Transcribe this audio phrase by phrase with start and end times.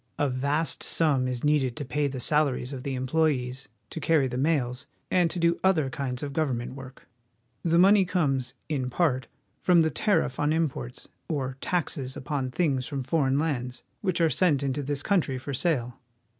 [0.17, 4.35] A vast sum is needed to pay the salaries of the employees, to carry the
[4.35, 7.07] mails, and to do other kinds of government work.
[7.61, 9.27] The money comes, in part,
[9.59, 14.63] from the tariff on imports, or taxes upon things from foreign lands which are sent
[14.63, 15.99] into this country for sale.